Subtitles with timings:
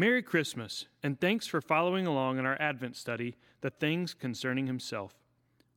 [0.00, 5.12] Merry Christmas, and thanks for following along in our Advent study, The Things Concerning Himself.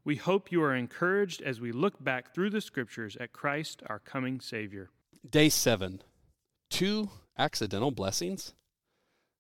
[0.06, 4.00] We hope you are encouraged as we look back through the Scriptures at Christ, our
[4.00, 4.92] coming Savior.
[5.30, 6.02] Day 7
[6.70, 8.54] Two Accidental Blessings.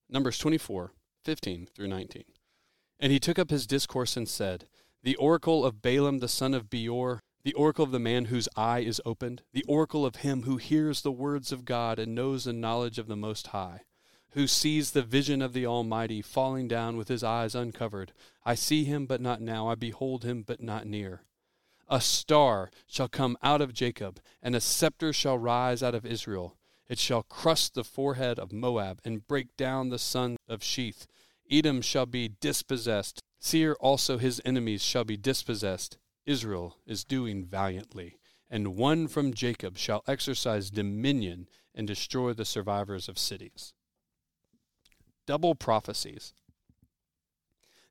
[0.09, 0.91] Numbers 24,
[1.23, 2.25] 15 through 19.
[2.99, 4.67] And he took up his discourse and said,
[5.01, 8.79] The oracle of Balaam the son of Beor, the oracle of the man whose eye
[8.79, 12.51] is opened, the oracle of him who hears the words of God and knows the
[12.51, 13.83] knowledge of the Most High
[14.33, 18.13] who sees the vision of the Almighty falling down with his eyes uncovered.
[18.43, 19.67] I see him, but not now.
[19.67, 21.21] I behold him, but not near.
[21.87, 26.57] A star shall come out of Jacob, and a scepter shall rise out of Israel.
[26.89, 31.05] It shall crush the forehead of Moab, and break down the son of Sheth.
[31.51, 33.21] Edom shall be dispossessed.
[33.39, 35.99] Seir also his enemies shall be dispossessed.
[36.25, 38.17] Israel is doing valiantly.
[38.49, 43.73] And one from Jacob shall exercise dominion and destroy the survivors of cities
[45.25, 46.33] double prophecies.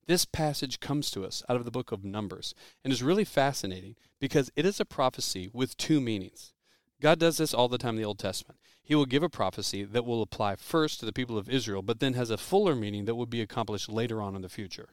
[0.06, 3.95] This passage comes to us out of the book of Numbers and is really fascinating
[4.20, 6.52] because it is a prophecy with two meanings.
[7.01, 8.59] God does this all the time in the Old Testament.
[8.82, 12.01] He will give a prophecy that will apply first to the people of Israel, but
[12.01, 14.90] then has a fuller meaning that will be accomplished later on in the future.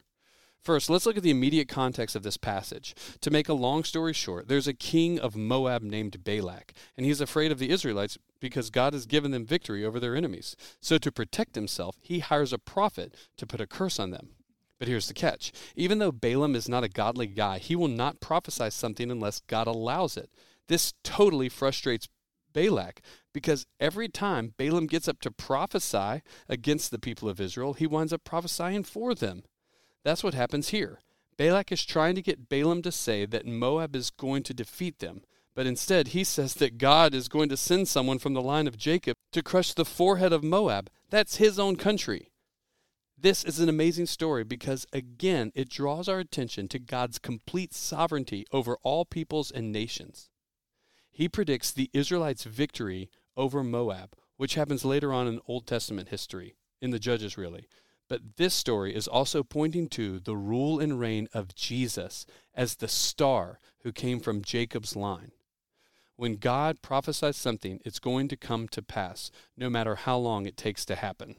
[0.62, 2.94] First, let's look at the immediate context of this passage.
[3.22, 7.20] To make a long story short, there's a king of Moab named Balak, and he's
[7.20, 10.56] afraid of the Israelites because God has given them victory over their enemies.
[10.80, 14.30] So, to protect himself, he hires a prophet to put a curse on them.
[14.78, 18.20] But here's the catch even though Balaam is not a godly guy, he will not
[18.20, 20.30] prophesy something unless God allows it.
[20.68, 22.08] This totally frustrates
[22.52, 23.00] Balak
[23.32, 28.12] because every time Balaam gets up to prophesy against the people of Israel, he winds
[28.12, 29.42] up prophesying for them.
[30.04, 31.00] That's what happens here.
[31.36, 35.22] Balak is trying to get Balaam to say that Moab is going to defeat them,
[35.54, 38.76] but instead he says that God is going to send someone from the line of
[38.76, 40.90] Jacob to crush the forehead of Moab.
[41.08, 42.30] That's his own country.
[43.18, 48.46] This is an amazing story because, again, it draws our attention to God's complete sovereignty
[48.50, 50.30] over all peoples and nations.
[51.10, 56.54] He predicts the Israelites' victory over Moab, which happens later on in Old Testament history,
[56.80, 57.66] in the Judges, really.
[58.10, 62.88] But this story is also pointing to the rule and reign of Jesus as the
[62.88, 65.30] star who came from Jacob's line.
[66.16, 70.56] When God prophesies something, it's going to come to pass, no matter how long it
[70.56, 71.36] takes to happen.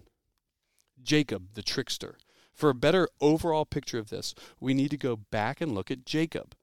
[1.04, 2.18] Jacob, the trickster.
[2.54, 6.06] For a better overall picture of this, we need to go back and look at
[6.06, 6.56] Jacob.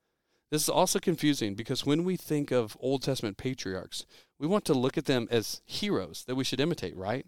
[0.51, 4.07] This is also confusing because when we think of Old Testament patriarchs,
[4.39, 7.27] we want to look at them as heroes that we should imitate, right?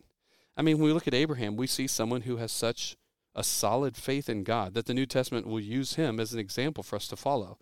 [0.61, 2.95] I mean, when we look at Abraham, we see someone who has such
[3.35, 6.83] a solid faith in God that the New Testament will use him as an example
[6.83, 7.57] for us to follow.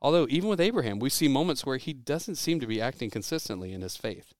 [0.00, 3.72] Although, even with Abraham, we see moments where he doesn't seem to be acting consistently
[3.72, 4.34] in his faith.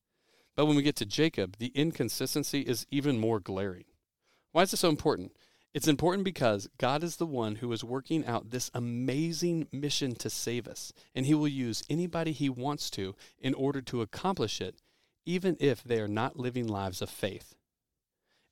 [0.55, 3.87] But when we get to Jacob, the inconsistency is even more glaring.
[4.53, 5.33] Why is this so important?
[5.73, 10.31] It's important because God is the one who is working out this amazing mission to
[10.31, 14.77] save us, and He will use anybody He wants to in order to accomplish it,
[15.27, 17.57] even if they are not living lives of faith.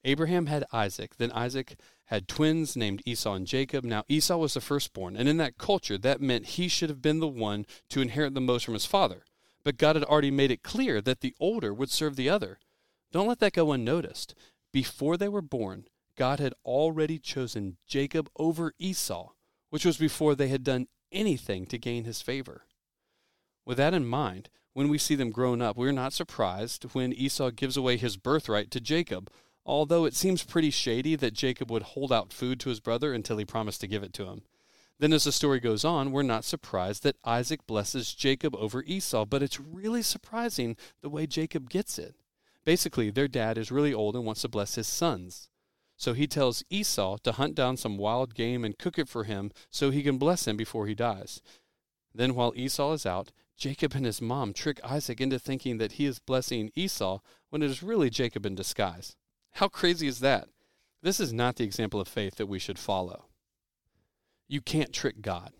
[0.05, 1.17] Abraham had Isaac.
[1.17, 1.77] Then Isaac
[2.07, 3.85] had twins named Esau and Jacob.
[3.85, 7.21] Now, Esau was the firstborn, and in that culture, that meant he should have been
[7.21, 9.25] the one to inherit the most from his father.
[9.65, 12.59] But God had already made it clear that the older would serve the other.
[13.13, 14.35] Don't let that go unnoticed.
[14.73, 15.87] Before they were born,
[16.17, 19.31] God had already chosen Jacob over Esau,
[19.71, 22.63] which was before they had done anything to gain his favor.
[23.65, 27.51] With that in mind, when we see them grown up, we're not surprised when Esau
[27.51, 29.31] gives away his birthright to Jacob
[29.65, 33.39] although it seems pretty shady that Jacob would hold out food to his brother until
[33.39, 34.43] he promised to give it to him.
[34.99, 39.25] Then, as the story goes on, we're not surprised that Isaac blesses Jacob over Esau,
[39.25, 42.15] but it's really surprising the way Jacob gets it.
[42.65, 45.49] Basically, their dad is really old and wants to bless his sons.
[45.97, 49.51] So he tells Esau to hunt down some wild game and cook it for him
[49.71, 51.43] so he can bless him before he dies.
[52.15, 56.06] Then, while Esau is out, Jacob and his mom trick Isaac into thinking that he
[56.06, 57.21] is blessing Esau
[57.51, 59.17] when it is really Jacob in disguise.
[59.53, 60.49] How crazy is that?
[61.03, 63.27] This is not the example of faith that we should follow.
[64.49, 65.53] You can't trick God.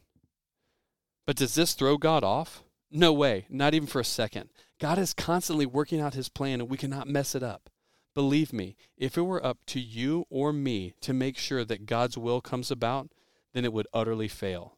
[1.27, 2.63] But does this throw God off?
[2.91, 4.51] No way, not even for a second.
[4.81, 7.71] God is constantly working out his plan and we cannot mess it up.
[8.15, 12.19] Believe me, if it were up to you or me to make sure that God's
[12.19, 13.11] will comes about,
[13.55, 14.77] then it would utterly fail.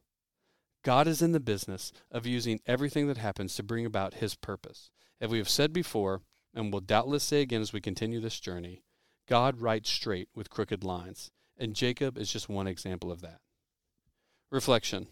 [0.84, 4.90] God is in the business of using everything that happens to bring about his purpose.
[5.20, 6.22] As we have said before,
[6.54, 8.82] and will doubtless say again as we continue this journey,
[9.26, 13.40] God writes straight with crooked lines, and Jacob is just one example of that.
[14.50, 15.08] Reflection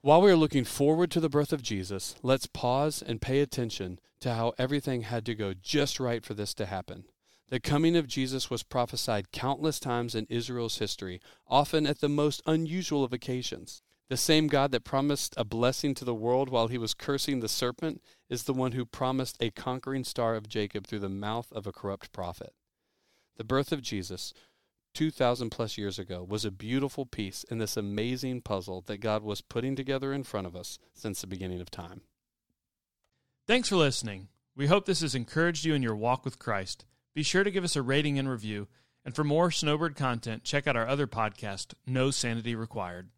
[0.00, 3.98] While we are looking forward to the birth of Jesus, let's pause and pay attention
[4.20, 7.04] to how everything had to go just right for this to happen.
[7.48, 12.42] The coming of Jesus was prophesied countless times in Israel's history, often at the most
[12.46, 13.82] unusual of occasions.
[14.08, 17.48] The same God that promised a blessing to the world while he was cursing the
[17.48, 21.66] serpent is the one who promised a conquering star of Jacob through the mouth of
[21.66, 22.54] a corrupt prophet.
[23.36, 24.32] The birth of Jesus,
[24.94, 29.40] 2,000 plus years ago, was a beautiful piece in this amazing puzzle that God was
[29.40, 32.02] putting together in front of us since the beginning of time.
[33.46, 34.28] Thanks for listening.
[34.56, 36.84] We hope this has encouraged you in your walk with Christ.
[37.14, 38.68] Be sure to give us a rating and review.
[39.04, 43.10] And for more Snowbird content, check out our other podcast, No Sanity Required.